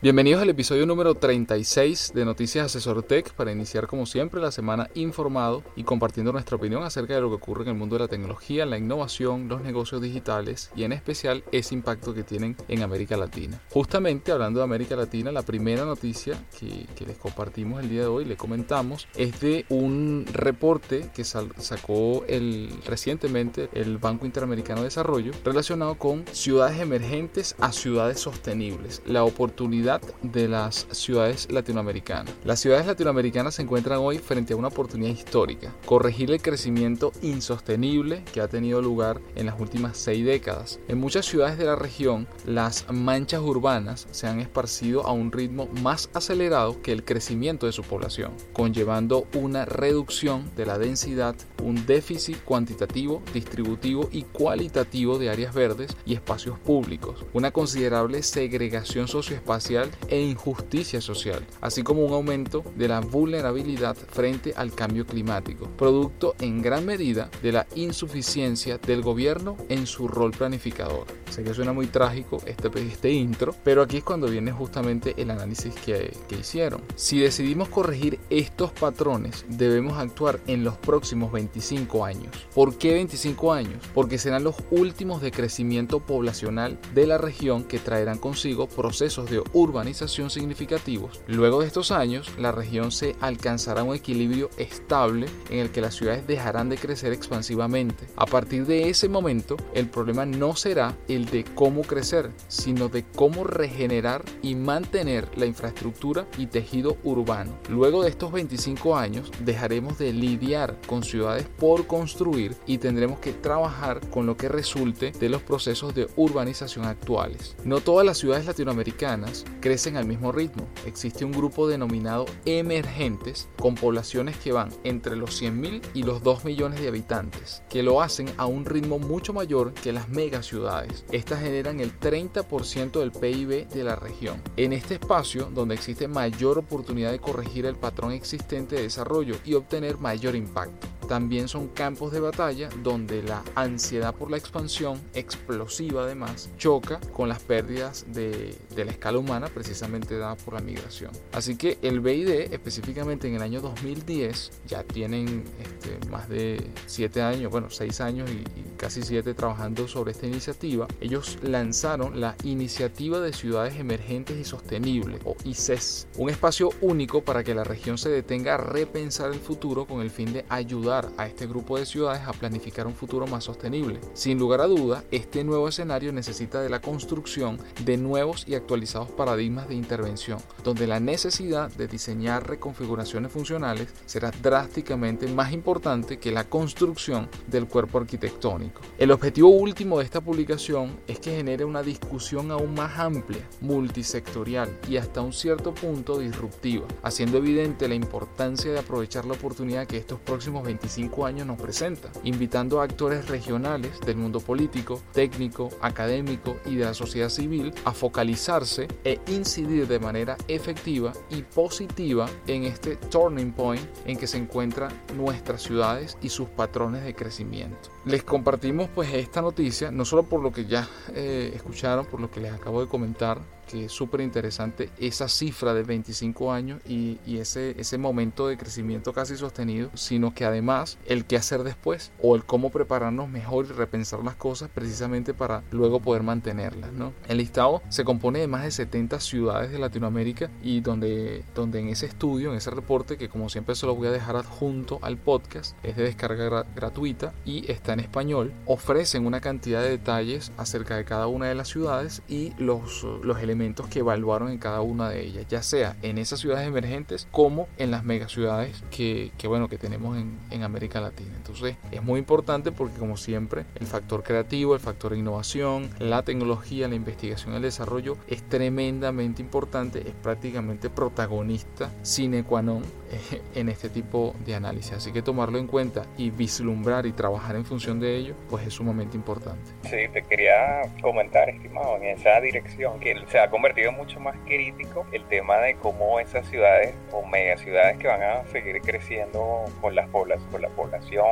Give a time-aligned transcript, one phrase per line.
[0.00, 4.88] Bienvenidos al episodio número 36 de Noticias Asesor Tech para iniciar como siempre la semana
[4.94, 8.08] informado y compartiendo nuestra opinión acerca de lo que ocurre en el mundo de la
[8.08, 13.16] tecnología, la innovación, los negocios digitales y en especial ese impacto que tienen en América
[13.16, 13.60] Latina.
[13.70, 18.24] Justamente hablando de América Latina, la primera noticia que, les compartimos el día de hoy,
[18.24, 25.32] le comentamos, es de un reporte que sacó el, recientemente el Banco Interamericano de Desarrollo
[25.42, 29.87] relacionado con ciudades emergentes a ciudades sostenibles, la oportunidad
[30.22, 32.34] de las ciudades latinoamericanas.
[32.44, 38.22] Las ciudades latinoamericanas se encuentran hoy frente a una oportunidad histórica, corregir el crecimiento insostenible
[38.32, 40.78] que ha tenido lugar en las últimas seis décadas.
[40.88, 45.68] En muchas ciudades de la región, las manchas urbanas se han esparcido a un ritmo
[45.82, 51.86] más acelerado que el crecimiento de su población, conllevando una reducción de la densidad, un
[51.86, 59.90] déficit cuantitativo, distributivo y cualitativo de áreas verdes y espacios públicos, una considerable segregación socioespacial
[60.08, 66.34] e injusticia social, así como un aumento de la vulnerabilidad frente al cambio climático, producto
[66.40, 71.06] en gran medida de la insuficiencia del gobierno en su rol planificador.
[71.30, 75.30] Sé que suena muy trágico este, este intro, pero aquí es cuando viene justamente el
[75.30, 76.82] análisis que, que hicieron.
[76.96, 82.46] Si decidimos corregir estos patrones, debemos actuar en los próximos 25 años.
[82.54, 83.82] ¿Por qué 25 años?
[83.94, 89.42] Porque serán los últimos de crecimiento poblacional de la región que traerán consigo procesos de
[89.52, 91.20] urbanización significativos.
[91.26, 95.94] Luego de estos años, la región se alcanzará un equilibrio estable en el que las
[95.94, 98.06] ciudades dejarán de crecer expansivamente.
[98.16, 103.04] A partir de ese momento, el problema no será el de cómo crecer, sino de
[103.04, 107.58] cómo regenerar y mantener la infraestructura y tejido urbano.
[107.68, 113.32] Luego de estos 25 años, dejaremos de lidiar con ciudades por construir y tendremos que
[113.32, 117.56] trabajar con lo que resulte de los procesos de urbanización actuales.
[117.64, 120.66] No todas las ciudades latinoamericanas crecen al mismo ritmo.
[120.86, 126.44] Existe un grupo denominado emergentes con poblaciones que van entre los 100.000 y los 2
[126.44, 131.04] millones de habitantes, que lo hacen a un ritmo mucho mayor que las megaciudades.
[131.12, 134.42] Estas generan el 30% del PIB de la región.
[134.56, 139.54] En este espacio, donde existe mayor oportunidad de corregir el patrón existente de desarrollo y
[139.54, 146.02] obtener mayor impacto también son campos de batalla donde la ansiedad por la expansión explosiva
[146.02, 151.10] además choca con las pérdidas de, la escala humana precisamente dada por la migración.
[151.32, 157.22] Así que el BID específicamente en el año 2010 ya tienen este, más de 7
[157.22, 160.86] años, bueno 6 años y, y casi 7 trabajando sobre esta iniciativa.
[161.00, 167.42] Ellos lanzaron la Iniciativa de Ciudades Emergentes y Sostenibles o ICES, un espacio único para
[167.42, 171.26] que la región se detenga a repensar el futuro con el fin de ayudar a
[171.26, 174.00] este grupo de ciudades a planificar un futuro más sostenible.
[174.14, 179.10] Sin lugar a duda, este nuevo escenario necesita de la construcción de nuevos y actualizados
[179.10, 186.32] paradigmas de intervención, donde la necesidad de diseñar reconfiguraciones funcionales será drásticamente más importante que
[186.32, 188.80] la construcción del cuerpo arquitectónico.
[188.98, 194.76] El objetivo último de esta publicación es que genere una discusión aún más amplia, multisectorial
[194.88, 199.96] y hasta un cierto punto disruptiva, haciendo evidente la importancia de aprovechar la oportunidad que
[199.96, 200.87] estos próximos 25
[201.26, 206.94] años nos presenta, invitando a actores regionales del mundo político, técnico, académico y de la
[206.94, 213.82] sociedad civil a focalizarse e incidir de manera efectiva y positiva en este turning point
[214.06, 217.90] en que se encuentran nuestras ciudades y sus patrones de crecimiento.
[218.04, 222.30] Les compartimos pues esta noticia, no solo por lo que ya eh, escucharon, por lo
[222.30, 227.18] que les acabo de comentar, que es súper interesante esa cifra de 25 años y,
[227.38, 232.34] ese, ese momento de crecimiento casi sostenido, sino que además el qué hacer después o
[232.34, 236.92] el cómo prepararnos mejor y repensar las cosas precisamente para luego poder mantenerlas.
[236.92, 237.12] ¿no?
[237.28, 241.88] El listado se compone de más de 70 ciudades de Latinoamérica y donde, donde en
[241.88, 245.18] ese estudio, en ese reporte, que como siempre se lo voy a dejar adjunto al
[245.18, 250.96] podcast, es de descarga gratuita y está en español, ofrecen una cantidad de detalles acerca
[250.96, 254.80] de cada una de las ciudades y los, los elementos elementos que evaluaron en cada
[254.82, 259.48] una de ellas, ya sea en esas ciudades emergentes como en las megaciudades que, que
[259.48, 261.32] bueno, que tenemos en, en América Latina.
[261.36, 266.88] Entonces es muy importante porque como siempre el factor creativo, el factor innovación, la tecnología,
[266.88, 272.82] la investigación el desarrollo es tremendamente importante, es prácticamente protagonista sine qua non
[273.54, 274.92] en este tipo de análisis.
[274.92, 278.74] Así que tomarlo en cuenta y vislumbrar y trabajar en función de ello, pues es
[278.74, 279.70] sumamente importante.
[279.82, 285.06] Sí, te quería comentar, estimado, en esa dirección, que se ha convertido mucho más crítico
[285.12, 290.08] el tema de cómo esas ciudades o megaciudades que van a seguir creciendo con, las
[290.10, 291.26] con la población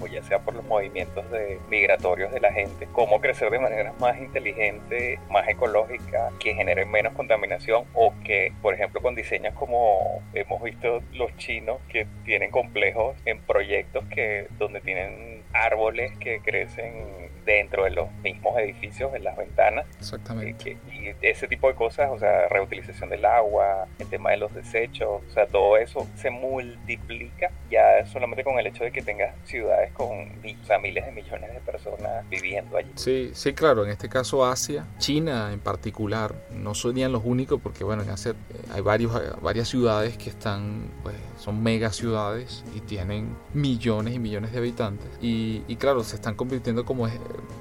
[0.00, 3.92] o ya sea por los movimientos de migratorios de la gente, cómo crecer de manera
[4.00, 10.22] más inteligente, más ecológica, que genere menos contaminación o que, por ejemplo, con diseños como
[10.34, 17.24] hemos visto los chinos que tienen complejos en proyectos que donde tienen árboles que crecen
[17.44, 19.86] dentro de los mismos edificios, en las ventanas.
[19.98, 20.76] Exactamente.
[20.92, 25.22] Y, ese tipo de cosas, o sea, reutilización del agua, el tema de los desechos,
[25.28, 29.92] o sea, todo eso se multiplica ya solamente con el hecho de que tengas ciudades
[29.92, 30.40] con
[30.82, 32.90] miles de millones de personas viviendo allí.
[32.94, 37.84] Sí, sí, claro, en este caso Asia, China en particular, no serían los únicos porque,
[37.84, 42.80] bueno, en Asia eh, hay varios, varias ciudades que están, pues, son mega ciudades y
[42.80, 45.06] tienen millones y millones de habitantes.
[45.22, 47.06] Y, claro, se están convirtiendo como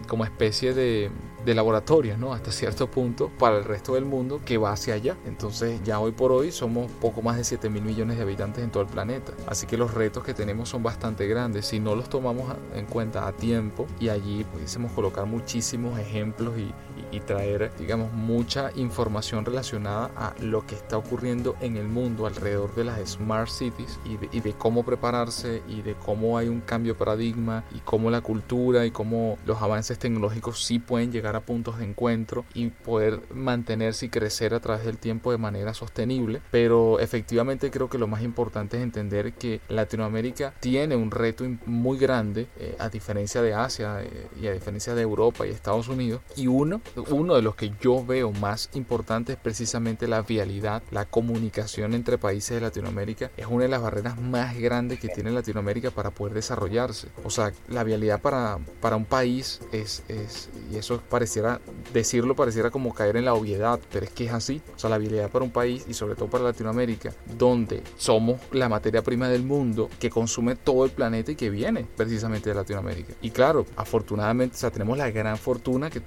[0.08, 1.10] como especie de,
[1.46, 2.34] de laboratorio, ¿no?
[2.34, 5.18] Hasta cierto punto para el resto del mundo que va hacia allá.
[5.26, 8.72] Entonces ya hoy por hoy somos poco más de 7 mil millones de habitantes en
[8.72, 9.34] todo el planeta.
[9.48, 11.66] Así que los retos que tenemos son bastante grandes.
[11.66, 16.74] Si no los tomamos en cuenta a tiempo y allí pudiésemos colocar muchísimos ejemplos y,
[17.14, 22.74] y, traer, digamos, mucha información relacionada a lo que está ocurriendo en el mundo alrededor
[22.76, 27.00] de las smart cities y de, cómo prepararse y de cómo hay un cambio de
[27.00, 31.80] paradigma y cómo la cultura y cómo los avances tecnológicos sí pueden llegar a puntos
[31.80, 36.42] de encuentro y poder mantenerse y crecer a través del tiempo de manera sostenible.
[36.52, 41.98] Pero efectivamente creo que lo más importante es entender que Latinoamérica tiene un reto muy
[41.98, 46.22] grande eh, a diferencia de Asia eh, y a diferencia de Europa y Estados Unidos.
[46.36, 51.06] Y uno, uno de los que yo veo más importante es precisamente la vialidad, la
[51.06, 53.32] comunicación entre países de Latinoamérica.
[53.38, 57.10] Es una de las barreras más grandes que tiene Latinoamérica para poder desarrollarse.
[57.24, 61.60] O sea, la vialidad para, para un país es, es y eso pareciera,
[61.94, 64.62] decirlo pareciera como caer en la obviedad, pero es que es así.
[64.76, 68.70] O sea, la habilidad para un país y sobre todo para Latinoamérica, donde somos la
[68.70, 73.14] materia prima del mundo que consume todo el planeta y que viene precisamente de Latinoamérica.
[73.22, 76.02] Y claro, afortunadamente, o sea, tenemos la gran fortuna que,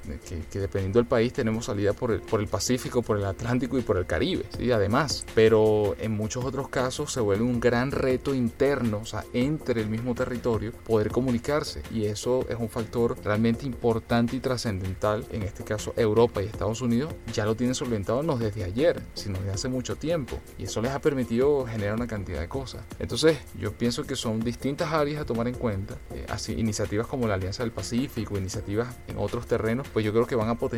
[0.50, 3.82] que, dependiendo del país tenemos salida por el, por el Pacífico, por el Atlántico y
[3.82, 4.70] por el Caribe, ¿sí?
[4.70, 5.24] además.
[5.34, 9.88] Pero en muchos otros casos se vuelve un gran reto interno, o sea, entre el
[9.88, 11.82] mismo territorio, poder comunicarse.
[11.92, 16.80] Y eso es un factor realmente importante y trascendental en este caso Europa y Estados
[16.80, 20.38] Unidos, ya lo tienen solventado no desde ayer, sino desde hace mucho tiempo.
[20.58, 22.84] Y eso les ha permitido generar una cantidad de cosas.
[22.98, 25.96] Entonces, yo pienso que son distintas áreas a tomar en cuenta.
[26.14, 30.26] Eh, así, iniciativas como la Alianza del Pacífico, iniciativas en otros terrenos, pues yo creo
[30.26, 30.75] que van a potenciar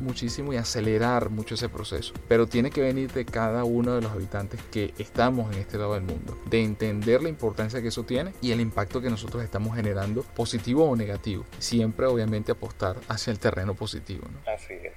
[0.00, 2.14] muchísimo y acelerar mucho ese proceso.
[2.28, 5.94] Pero tiene que venir de cada uno de los habitantes que estamos en este lado
[5.94, 9.76] del mundo, de entender la importancia que eso tiene y el impacto que nosotros estamos
[9.76, 11.44] generando, positivo o negativo.
[11.58, 14.26] Siempre obviamente apostar hacia el terreno positivo.
[14.46, 14.92] Así es.